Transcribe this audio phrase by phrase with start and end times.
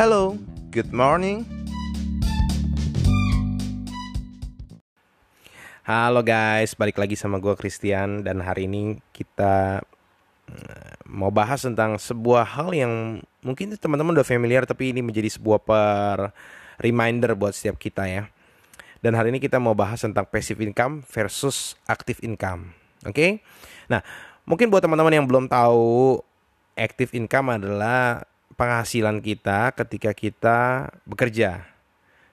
[0.00, 0.32] Hello,
[0.72, 1.44] good morning.
[5.84, 9.84] Halo guys, balik lagi sama gue Christian dan hari ini kita
[10.48, 15.60] eh, mau bahas tentang sebuah hal yang mungkin teman-teman udah familiar tapi ini menjadi sebuah
[15.68, 16.32] per
[16.80, 18.24] reminder buat setiap kita ya.
[19.04, 22.72] Dan hari ini kita mau bahas tentang passive income versus active income.
[23.04, 23.12] Oke?
[23.12, 23.30] Okay?
[23.92, 24.00] Nah,
[24.48, 26.24] mungkin buat teman-teman yang belum tahu
[26.72, 28.29] active income adalah
[28.60, 30.58] penghasilan kita ketika kita
[31.08, 31.64] bekerja.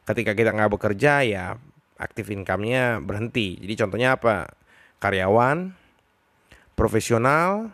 [0.04, 1.56] Ketika kita nggak bekerja ya
[1.96, 3.56] active income-nya berhenti.
[3.64, 4.52] Jadi contohnya apa?
[5.00, 5.72] Karyawan,
[6.76, 7.72] profesional,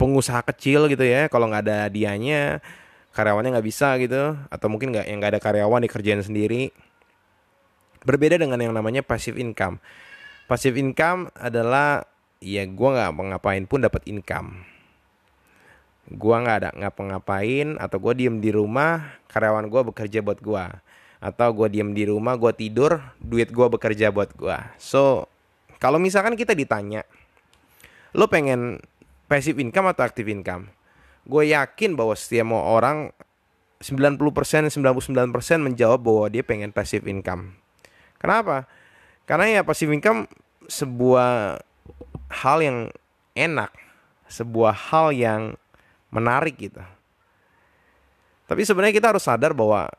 [0.00, 1.28] pengusaha kecil gitu ya.
[1.28, 2.64] Kalau nggak ada dianya,
[3.12, 4.40] karyawannya nggak bisa gitu.
[4.48, 6.72] Atau mungkin nggak yang nggak ada karyawan dikerjain sendiri.
[8.00, 9.76] Berbeda dengan yang namanya passive income.
[10.48, 12.08] Passive income adalah
[12.40, 14.73] ya gue nggak ngapain pun dapat income
[16.12, 20.80] gua nggak ada ngapa-ngapain atau gua diem di rumah karyawan gua bekerja buat gua.
[21.24, 24.72] Atau gua diem di rumah gua tidur duit gua bekerja buat gua.
[24.76, 25.28] So
[25.80, 27.04] kalau misalkan kita ditanya
[28.14, 28.80] lo pengen
[29.26, 30.70] passive income atau active income?
[31.24, 33.10] Gue yakin bahwa setiap orang
[33.80, 34.20] 90%
[34.70, 37.56] 99% menjawab bahwa dia pengen passive income.
[38.20, 38.68] Kenapa?
[39.24, 40.28] Karena ya passive income
[40.68, 41.60] sebuah
[42.44, 42.78] hal yang
[43.36, 43.72] enak
[44.30, 45.42] sebuah hal yang
[46.14, 46.80] menarik gitu.
[48.46, 49.90] Tapi sebenarnya kita harus sadar bahwa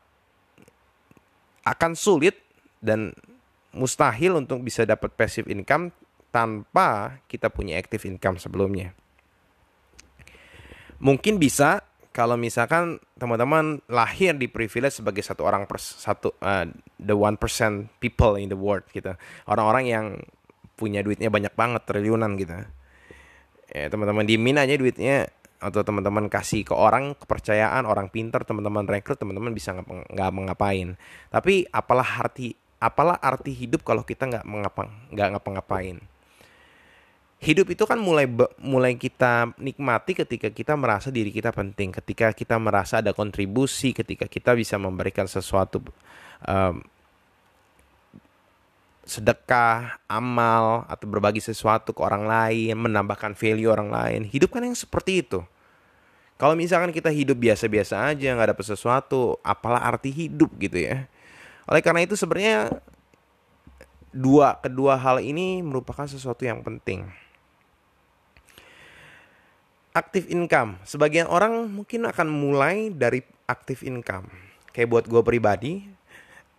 [1.66, 2.40] akan sulit
[2.80, 3.12] dan
[3.76, 5.92] mustahil untuk bisa dapat passive income
[6.32, 8.96] tanpa kita punya active income sebelumnya.
[10.96, 11.84] Mungkin bisa
[12.16, 16.64] kalau misalkan teman-teman lahir di privilege sebagai satu orang per, satu uh,
[16.96, 19.12] the one percent people in the world gitu.
[19.44, 20.06] Orang-orang yang
[20.80, 22.56] punya duitnya banyak banget triliunan gitu.
[23.68, 29.16] Ya, teman-teman dimin aja duitnya atau teman-teman kasih ke orang kepercayaan orang pintar teman-teman rekrut
[29.16, 31.00] teman-teman bisa nggak mengapain.
[31.32, 35.98] Tapi apalah arti apalah arti hidup kalau kita nggak mengapa nggak ngapa-ngapain?
[37.36, 38.24] Hidup itu kan mulai
[38.60, 44.24] mulai kita nikmati ketika kita merasa diri kita penting ketika kita merasa ada kontribusi ketika
[44.24, 45.84] kita bisa memberikan sesuatu
[46.48, 46.80] um,
[49.06, 54.20] sedekah, amal, atau berbagi sesuatu ke orang lain, menambahkan value orang lain.
[54.26, 55.40] Hidup kan yang seperti itu.
[56.36, 61.08] Kalau misalkan kita hidup biasa-biasa aja, nggak dapat sesuatu, apalah arti hidup gitu ya.
[61.64, 62.82] Oleh karena itu sebenarnya
[64.12, 67.08] dua kedua hal ini merupakan sesuatu yang penting.
[69.96, 74.28] Aktif income, sebagian orang mungkin akan mulai dari aktif income.
[74.76, 75.88] Kayak buat gue pribadi,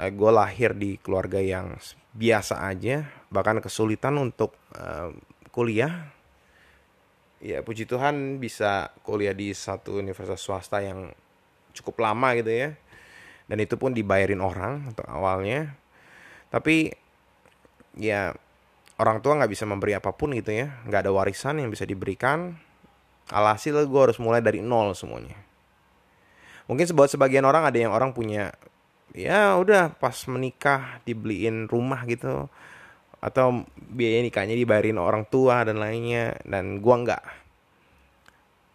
[0.01, 1.77] eh, gue lahir di keluarga yang
[2.17, 5.13] biasa aja bahkan kesulitan untuk uh,
[5.53, 6.09] kuliah.
[7.37, 11.13] Ya puji Tuhan bisa kuliah di satu universitas swasta yang
[11.77, 12.73] cukup lama gitu ya.
[13.45, 15.77] Dan itu pun dibayarin orang untuk awalnya.
[16.49, 16.89] Tapi
[17.93, 18.33] ya
[18.97, 20.81] orang tua nggak bisa memberi apa pun gitu ya.
[20.89, 22.57] Nggak ada warisan yang bisa diberikan.
[23.29, 25.37] Alhasil gue harus mulai dari nol semuanya.
[26.67, 28.51] Mungkin buat sebagian orang ada yang orang punya
[29.15, 32.51] ya udah pas menikah dibeliin rumah gitu.
[33.17, 36.37] Atau biaya nikahnya dibayarin orang tua dan lainnya.
[36.43, 37.23] Dan gua nggak.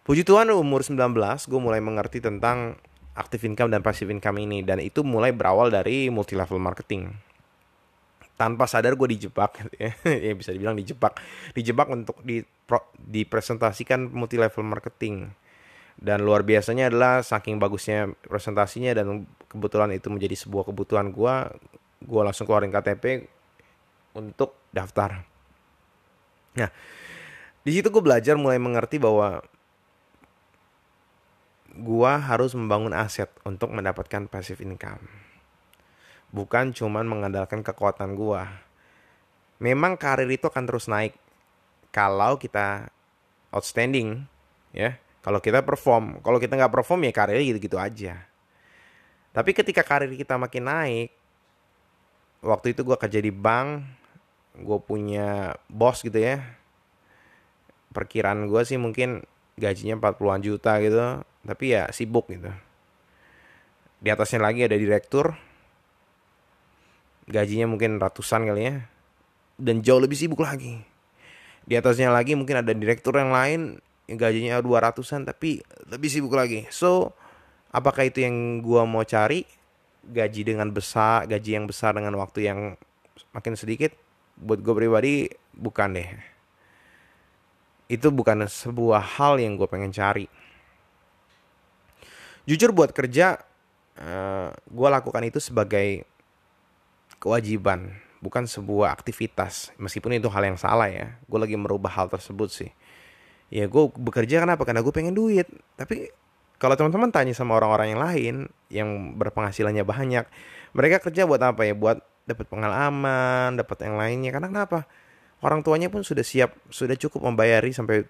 [0.03, 0.99] Puji Tuhan umur 19
[1.47, 2.75] gue mulai mengerti tentang
[3.15, 4.59] active income dan passive income ini.
[4.59, 7.13] Dan itu mulai berawal dari multi level marketing.
[8.35, 9.95] Tanpa sadar gue dijebak ya.
[10.03, 11.15] ya bisa dibilang dijebak.
[11.55, 12.43] Dijebak untuk di
[12.99, 15.31] dipresentasikan multi level marketing
[15.99, 21.35] dan luar biasanya adalah saking bagusnya presentasinya dan kebetulan itu menjadi sebuah kebutuhan gue
[22.03, 23.29] gue langsung keluarin KTP
[24.17, 25.23] untuk daftar.
[26.57, 26.69] Nah
[27.63, 29.39] di situ gue belajar mulai mengerti bahwa
[31.73, 35.01] gue harus membangun aset untuk mendapatkan passive income.
[36.33, 38.41] Bukan cuman mengandalkan kekuatan gue
[39.63, 41.15] memang karir itu akan terus naik
[41.95, 42.91] kalau kita
[43.53, 44.27] outstanding
[44.75, 48.27] ya kalau kita perform, kalau kita nggak perform ya karirnya gitu-gitu aja.
[49.31, 51.09] Tapi ketika karir kita makin naik,
[52.43, 53.87] waktu itu gue kerja di bank,
[54.59, 56.43] gue punya bos gitu ya.
[57.95, 59.23] Perkiraan gue sih mungkin
[59.55, 62.51] gajinya 40-an juta gitu, tapi ya sibuk gitu.
[64.03, 65.39] Di atasnya lagi ada direktur,
[67.31, 68.75] gajinya mungkin ratusan kali ya,
[69.55, 70.83] dan jauh lebih sibuk lagi.
[71.63, 76.67] Di atasnya lagi mungkin ada direktur yang lain gajinya 200-an tapi lebih sibuk lagi.
[76.69, 77.15] So,
[77.71, 79.45] apakah itu yang gua mau cari?
[80.03, 82.59] Gaji dengan besar, gaji yang besar dengan waktu yang
[83.31, 83.95] makin sedikit
[84.35, 86.09] buat gue pribadi bukan deh.
[87.87, 90.27] Itu bukan sebuah hal yang gue pengen cari.
[92.43, 93.39] jujur buat kerja
[93.99, 96.03] uh, gue lakukan itu sebagai
[97.19, 102.51] kewajiban bukan sebuah aktivitas meskipun itu hal yang salah ya gue lagi merubah hal tersebut
[102.51, 102.71] sih
[103.53, 105.45] ya gue bekerja kenapa karena gue pengen duit.
[105.77, 106.09] Tapi
[106.57, 108.35] kalau teman-teman tanya sama orang-orang yang lain
[108.73, 110.25] yang berpenghasilannya banyak
[110.73, 111.77] mereka kerja buat apa ya?
[111.77, 114.33] Buat dapat pengalaman dapat yang lainnya.
[114.33, 114.89] Karena kenapa?
[115.45, 118.09] Orang tuanya pun sudah siap sudah cukup membayari sampai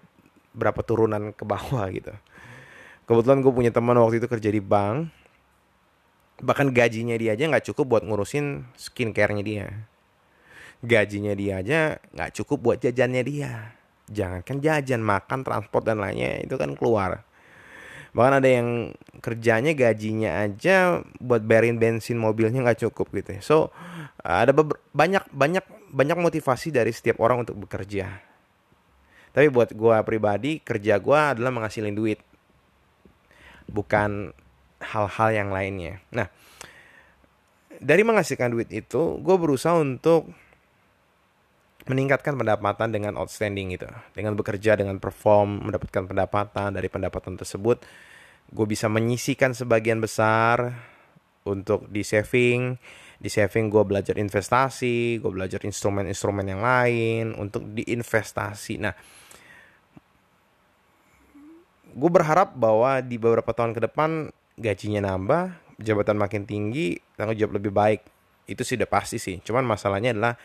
[0.56, 2.14] berapa turunan ke bawah gitu.
[3.04, 5.12] Kebetulan gue punya teman waktu itu kerja di bank.
[6.40, 9.66] Bahkan gajinya dia aja nggak cukup buat ngurusin skincare-nya dia.
[10.80, 16.54] Gajinya dia aja nggak cukup buat jajannya dia jangankan jajan makan transport dan lainnya itu
[16.56, 17.24] kan keluar.
[18.14, 23.42] Bahkan ada yang kerjanya gajinya aja buat bayarin bensin mobilnya nggak cukup gitu ya.
[23.42, 23.74] so
[24.22, 24.54] ada
[24.94, 28.22] banyak banyak banyak motivasi dari setiap orang untuk bekerja.
[29.34, 32.22] Tapi buat gue pribadi kerja gue adalah menghasilin duit.
[33.66, 34.30] Bukan
[34.78, 35.98] hal-hal yang lainnya.
[36.14, 36.30] Nah
[37.82, 40.30] dari menghasilkan duit itu gue berusaha untuk
[41.84, 43.88] meningkatkan pendapatan dengan outstanding gitu.
[44.16, 47.84] Dengan bekerja, dengan perform, mendapatkan pendapatan dari pendapatan tersebut,
[48.48, 50.72] gue bisa menyisikan sebagian besar
[51.44, 52.76] untuk di saving.
[53.20, 58.74] Di saving gue belajar investasi, gue belajar instrumen-instrumen yang lain untuk diinvestasi.
[58.80, 58.94] Nah,
[61.94, 67.60] gue berharap bahwa di beberapa tahun ke depan gajinya nambah, jabatan makin tinggi, tanggung jawab
[67.60, 68.00] lebih baik.
[68.44, 69.40] Itu sih udah pasti sih.
[69.40, 70.36] Cuman masalahnya adalah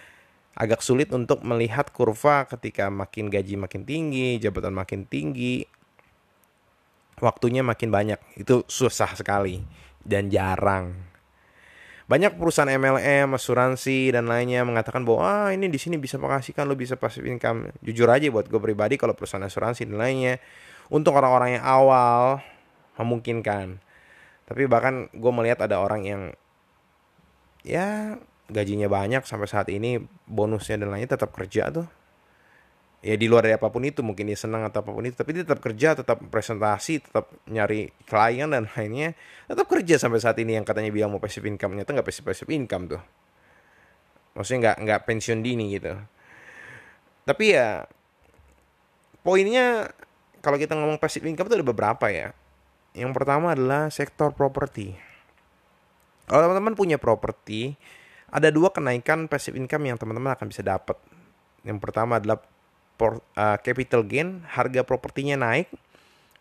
[0.60, 5.64] agak sulit untuk melihat kurva ketika makin gaji makin tinggi, jabatan makin tinggi,
[7.24, 8.20] waktunya makin banyak.
[8.36, 9.64] Itu susah sekali
[10.04, 11.08] dan jarang.
[12.10, 16.76] Banyak perusahaan MLM, asuransi dan lainnya mengatakan bahwa ah, ini di sini bisa menghasilkan lo
[16.76, 17.72] bisa passive income.
[17.86, 20.42] Jujur aja buat gue pribadi kalau perusahaan asuransi dan lainnya
[20.90, 22.42] untuk orang-orang yang awal
[22.98, 23.78] memungkinkan.
[24.50, 26.22] Tapi bahkan gue melihat ada orang yang
[27.62, 28.18] ya
[28.50, 31.88] gajinya banyak sampai saat ini bonusnya dan lainnya tetap kerja tuh.
[33.00, 35.31] Ya di luar dari apa pun itu mungkin dia senang atau apa pun itu tapi
[35.31, 39.16] dia tetap kerja tetap presentasi tetap nyari klien dan lainnya
[39.48, 40.60] tetap kerja sampai saat ini.
[40.60, 43.01] Yang katanya bilang mau passive income ternyata nggak passive passive income tuh.
[44.36, 45.95] Maksudnya nggak nggak pensiun dini gitu.
[47.24, 47.88] Tapi ya
[49.24, 49.95] poinnya
[50.44, 52.36] kalau kita ngomong passive income itu ada beberapa ya.
[52.92, 54.98] Yang pertama adalah sektor properti.
[56.28, 57.80] Kalau teman-teman punya properti
[58.30, 60.96] ada dua kenaikan passive income yang teman-teman akan bisa dapat.
[61.66, 62.40] Yang pertama adalah
[63.02, 65.70] uh, capital gain, harga propertinya naik.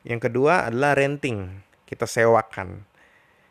[0.05, 2.85] Yang kedua adalah renting, kita sewakan.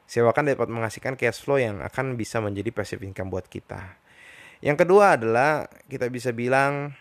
[0.08, 4.00] Sewakan dapat menghasilkan cash flow yang akan bisa menjadi passive income buat kita.
[4.64, 6.96] Yang kedua adalah kita bisa bilang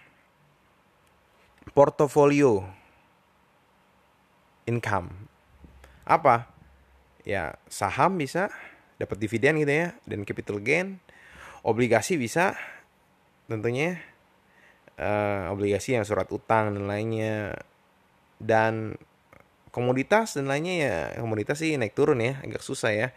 [1.73, 2.67] portofolio
[4.67, 5.31] income.
[6.03, 6.51] Apa?
[7.23, 8.51] Ya, saham bisa
[8.97, 10.99] dapat dividen gitu ya dan capital gain
[11.67, 12.55] obligasi bisa
[13.51, 13.99] tentunya
[15.03, 17.59] uh, obligasi yang surat utang dan lainnya.
[18.37, 18.95] Dan
[19.73, 23.09] komoditas dan lainnya ya komoditas sih naik turun ya agak susah ya.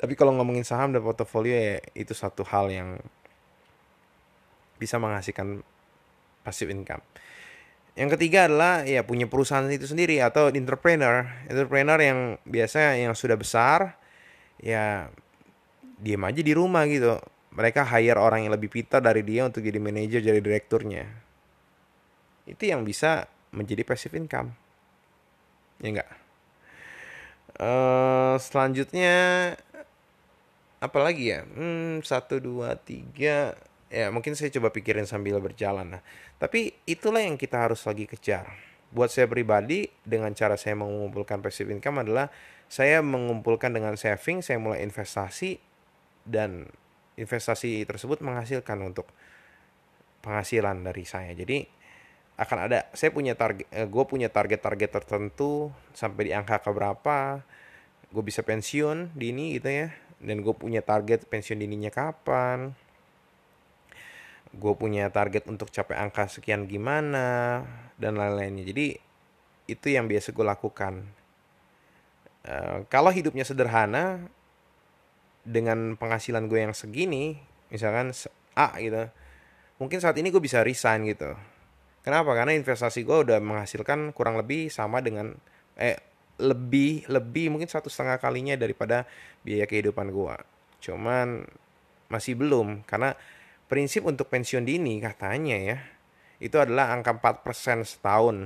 [0.00, 2.98] Tapi kalau ngomongin saham dan portofolio ya itu satu hal yang
[4.80, 5.60] bisa menghasilkan
[6.40, 7.04] passive income.
[8.00, 11.28] Yang ketiga adalah ya punya perusahaan itu sendiri atau entrepreneur.
[11.52, 12.18] Entrepreneur yang
[12.48, 14.00] biasa yang sudah besar
[14.56, 15.12] ya
[16.00, 19.78] diam aja di rumah gitu mereka hire orang yang lebih pintar dari dia untuk jadi
[19.82, 21.06] manajer jadi direkturnya.
[22.46, 24.54] Itu yang bisa menjadi passive income.
[25.82, 26.10] Ya enggak?
[27.60, 29.16] Uh, selanjutnya
[30.80, 31.44] apa lagi ya?
[31.44, 33.58] Hmm, satu dua tiga.
[33.90, 36.02] Ya mungkin saya coba pikirin sambil berjalan nah
[36.40, 38.48] tapi itulah yang kita harus lagi kejar.
[38.90, 42.32] Buat saya pribadi dengan cara saya mengumpulkan passive income adalah
[42.66, 45.60] saya mengumpulkan dengan saving saya mulai investasi
[46.24, 46.72] dan
[47.18, 49.10] investasi tersebut menghasilkan untuk
[50.20, 51.32] penghasilan dari saya.
[51.32, 51.80] Jadi
[52.40, 57.44] akan ada saya punya target eh, gue punya target-target tertentu sampai di angka ke berapa
[58.10, 59.92] gue bisa pensiun dini gitu ya
[60.24, 62.72] dan gue punya target pensiun dininya kapan
[64.56, 67.60] gue punya target untuk capai angka sekian gimana
[68.00, 68.86] dan lain-lainnya jadi
[69.68, 71.04] itu yang biasa gue lakukan
[72.48, 74.32] uh, kalau hidupnya sederhana
[75.46, 77.40] dengan penghasilan gue yang segini
[77.72, 78.12] misalkan
[78.58, 79.08] A gitu
[79.80, 81.32] mungkin saat ini gue bisa resign gitu.
[82.04, 82.36] Kenapa?
[82.36, 85.32] Karena investasi gue udah menghasilkan kurang lebih sama dengan
[85.80, 85.96] eh
[86.40, 89.08] lebih lebih mungkin satu setengah kalinya daripada
[89.40, 90.36] biaya kehidupan gue.
[90.84, 91.48] Cuman
[92.12, 93.16] masih belum karena
[93.68, 95.78] prinsip untuk pensiun dini katanya ya
[96.40, 98.36] itu adalah angka 4% setahun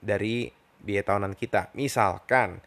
[0.00, 0.48] dari
[0.80, 1.72] biaya tahunan kita.
[1.76, 2.60] Misalkan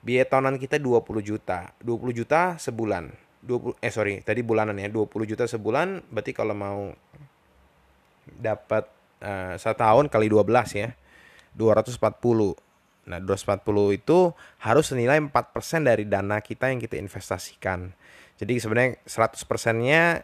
[0.00, 3.12] biaya tahunan kita 20 juta 20 juta sebulan
[3.44, 6.92] 20 eh sorry tadi bulanan ya 20 juta sebulan berarti kalau mau
[8.40, 8.88] dapat
[9.20, 10.44] uh, satu tahun kali 12
[10.76, 10.92] ya
[11.56, 12.70] 240
[13.10, 14.18] Nah, 240 itu
[14.62, 15.34] harus senilai 4%
[15.82, 17.90] dari dana kita yang kita investasikan.
[18.38, 20.22] Jadi sebenarnya 100%-nya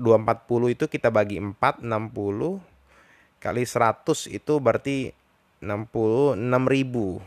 [0.00, 5.12] 240 itu kita bagi 4, 60 kali 100 itu berarti
[5.60, 7.20] 60 ribu.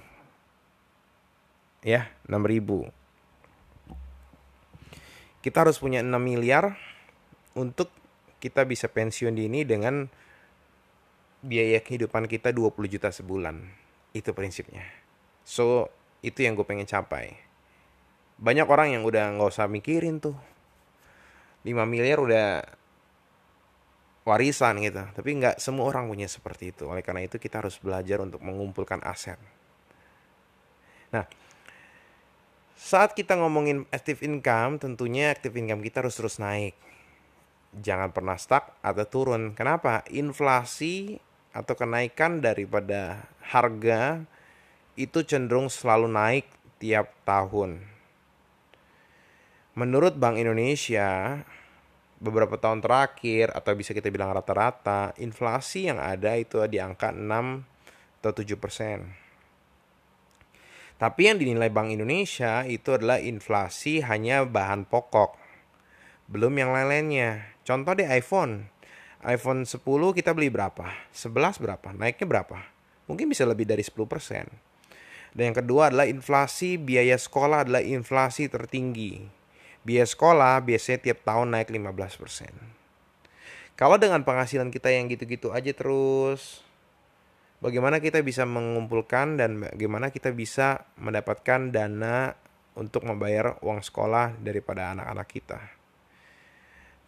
[1.85, 2.89] Ya, 6000.
[5.45, 6.81] Kita harus punya 6 miliar
[7.53, 7.93] untuk
[8.41, 10.09] kita bisa pensiun dini dengan
[11.45, 13.61] biaya kehidupan kita 20 juta sebulan.
[14.17, 14.81] Itu prinsipnya.
[15.45, 15.93] So,
[16.25, 17.37] itu yang gue pengen capai.
[18.41, 20.33] Banyak orang yang udah nggak usah mikirin tuh.
[21.61, 22.65] 5 miliar udah
[24.25, 25.05] warisan gitu.
[25.13, 26.89] Tapi nggak semua orang punya seperti itu.
[26.89, 29.37] Oleh karena itu kita harus belajar untuk mengumpulkan aset.
[31.13, 31.44] Nah,
[32.75, 36.75] saat kita ngomongin active income, tentunya active income kita harus terus naik.
[37.75, 39.55] Jangan pernah stuck atau turun.
[39.55, 40.03] Kenapa?
[40.11, 41.19] Inflasi
[41.55, 44.27] atau kenaikan daripada harga
[44.99, 46.45] itu cenderung selalu naik
[46.79, 47.79] tiap tahun.
[49.75, 51.43] Menurut Bank Indonesia,
[52.19, 57.23] beberapa tahun terakhir atau bisa kita bilang rata-rata, inflasi yang ada itu di angka 6
[58.23, 59.24] atau 7 persen.
[60.95, 65.35] Tapi yang dinilai Bank Indonesia itu adalah inflasi hanya bahan pokok.
[66.31, 67.51] Belum yang lain-lainnya.
[67.67, 68.75] Contoh di iPhone
[69.25, 69.81] iPhone 10
[70.13, 70.85] kita beli berapa?
[71.09, 71.89] 11 berapa?
[71.97, 72.61] Naiknya berapa?
[73.09, 74.05] Mungkin bisa lebih dari 10%.
[75.35, 79.25] Dan yang kedua adalah inflasi biaya sekolah adalah inflasi tertinggi.
[79.81, 82.53] Biaya sekolah biasanya tiap tahun naik 15%.
[83.75, 86.64] Kalau dengan penghasilan kita yang gitu-gitu aja terus,
[87.65, 92.37] bagaimana kita bisa mengumpulkan dan bagaimana kita bisa mendapatkan dana
[92.77, 95.59] untuk membayar uang sekolah daripada anak-anak kita.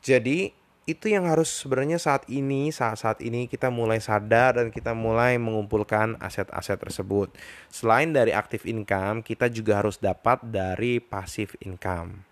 [0.01, 0.49] Jadi,
[0.87, 5.35] itu yang harus sebenarnya saat ini saat saat ini kita mulai sadar dan kita mulai
[5.35, 7.27] mengumpulkan aset-aset tersebut.
[7.67, 12.23] Selain dari aktif income, kita juga harus dapat dari pasif income.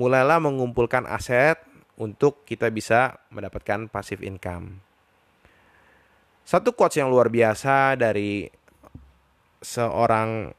[0.00, 1.60] Mulailah mengumpulkan aset
[2.00, 4.89] untuk kita bisa mendapatkan pasif income.
[6.50, 8.42] Satu quotes yang luar biasa dari
[9.62, 10.50] seorang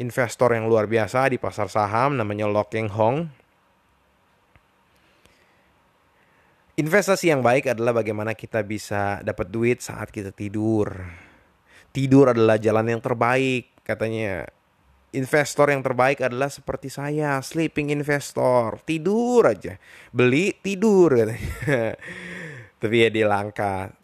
[0.00, 3.28] investor yang luar biasa di pasar saham namanya Lo Hong
[6.80, 10.90] Investasi yang baik adalah bagaimana kita bisa dapat duit saat kita tidur.
[11.92, 14.48] Tidur adalah jalan yang terbaik, katanya.
[15.14, 18.82] Investor yang terbaik adalah seperti saya, sleeping investor.
[18.82, 19.78] Tidur aja.
[20.10, 21.94] Beli, tidur katanya.
[22.82, 24.03] Tapi ya dia langka.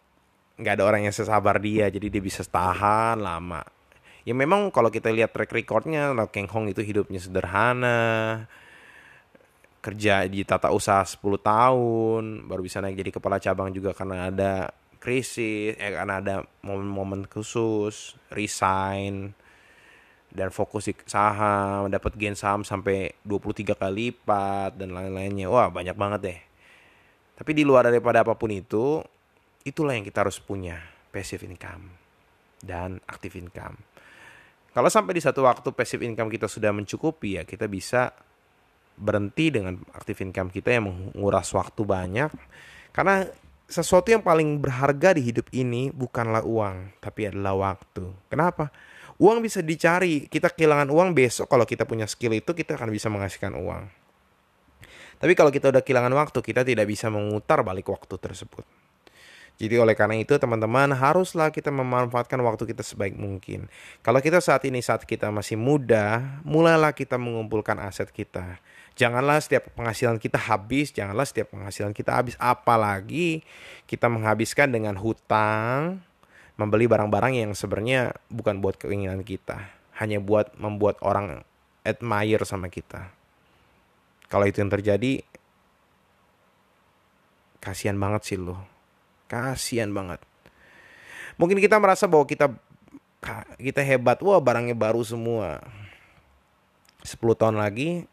[0.61, 3.65] Nggak ada orang yang sesabar dia, jadi dia bisa tahan lama.
[4.21, 8.45] Ya memang kalau kita lihat track recordnya, Keng Hong itu hidupnya sederhana
[9.81, 14.69] kerja di tata usaha 10 tahun baru bisa naik jadi kepala cabang juga karena ada
[15.01, 19.33] krisis eh karena ada momen-momen khusus resign
[20.29, 25.97] dan fokus di saham dapat gain saham sampai 23 kali lipat dan lain-lainnya wah banyak
[25.97, 26.39] banget deh
[27.41, 29.01] tapi di luar daripada apa pun itu
[29.65, 31.91] itulah yang kita harus punya passive income
[32.61, 33.77] dan active income.
[34.71, 38.15] Kalau sampai di satu waktu passive income kita sudah mencukupi ya kita bisa
[38.95, 42.31] berhenti dengan aktif income kita yang menguras waktu banyak.
[42.95, 43.27] Karena
[43.67, 48.07] sesuatu yang paling berharga di hidup ini bukanlah uang tapi adalah waktu.
[48.31, 48.71] Kenapa?
[49.19, 50.31] Uang bisa dicari.
[50.31, 53.83] Kita kehilangan uang besok kalau kita punya skill itu kita akan bisa menghasilkan uang.
[55.21, 58.80] Tapi kalau kita udah kehilangan waktu kita tidak bisa memutar balik waktu tersebut
[59.61, 63.69] jadi oleh karena itu teman-teman haruslah kita memanfaatkan waktu kita sebaik mungkin.
[64.01, 68.57] Kalau kita saat ini saat kita masih muda, mulailah kita mengumpulkan aset kita.
[68.97, 72.33] Janganlah setiap penghasilan kita habis, janganlah setiap penghasilan kita habis.
[72.41, 73.45] Apalagi
[73.85, 76.01] kita menghabiskan dengan hutang,
[76.57, 79.69] membeli barang-barang yang sebenarnya bukan buat keinginan kita,
[80.01, 81.45] hanya buat membuat orang
[81.85, 83.13] admire sama kita.
[84.25, 85.21] Kalau itu yang terjadi,
[87.61, 88.70] kasihan banget sih lo.
[89.31, 90.19] Kasihan banget.
[91.39, 92.51] Mungkin kita merasa bahwa kita
[93.55, 95.63] kita hebat, wah barangnya baru semua.
[97.01, 98.05] 10 tahun lagi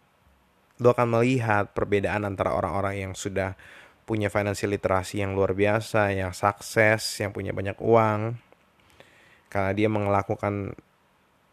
[0.79, 3.59] lu akan melihat perbedaan antara orang-orang yang sudah
[4.07, 8.39] punya financial literasi yang luar biasa, yang sukses, yang punya banyak uang.
[9.51, 10.79] Karena dia melakukan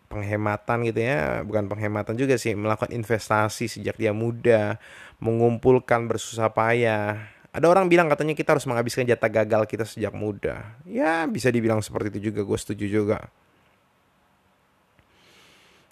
[0.07, 4.77] penghematan gitu ya, bukan penghematan juga sih, melakukan investasi sejak dia muda,
[5.19, 7.34] mengumpulkan bersusah payah.
[7.55, 10.75] Ada orang bilang katanya kita harus menghabiskan jatah gagal kita sejak muda.
[10.83, 13.31] Ya bisa dibilang seperti itu juga, gue setuju juga.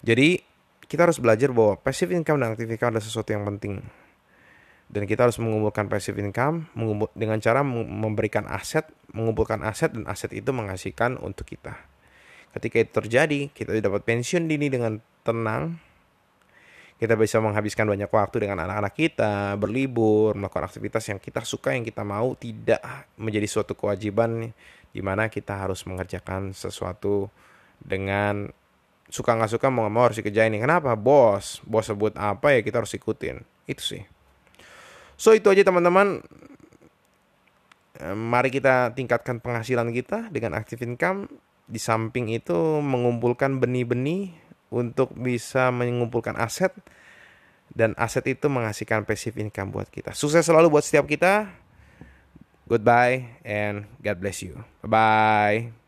[0.04, 0.44] Jadi
[0.84, 3.80] kita harus belajar bahwa passive income dan active income adalah sesuatu yang penting
[4.94, 6.68] dan kita harus mengumpulkan passive income
[7.16, 11.74] dengan cara memberikan aset, mengumpulkan aset dan aset itu menghasilkan untuk kita.
[12.54, 15.80] Ketika itu terjadi, kita dapat pensiun dini dengan tenang.
[16.94, 21.82] Kita bisa menghabiskan banyak waktu dengan anak-anak kita, berlibur, melakukan aktivitas yang kita suka, yang
[21.82, 22.80] kita mau, tidak
[23.18, 24.54] menjadi suatu kewajiban
[24.94, 27.26] di mana kita harus mengerjakan sesuatu
[27.82, 28.46] dengan
[29.10, 30.54] suka nggak suka mau nggak mau harus dikerjain.
[30.54, 30.94] Kenapa?
[30.94, 33.42] Bos, bos sebut apa ya kita harus ikutin.
[33.66, 34.02] Itu sih.
[35.18, 36.22] So itu aja teman-teman.
[38.04, 41.30] Mari kita tingkatkan penghasilan kita dengan active income.
[41.64, 44.36] Di samping itu mengumpulkan benih-benih
[44.72, 46.72] untuk bisa mengumpulkan aset
[47.72, 50.12] dan aset itu menghasilkan passive income buat kita.
[50.14, 51.50] Sukses selalu buat setiap kita.
[52.64, 54.56] Goodbye and God bless you.
[54.80, 55.83] Bye bye.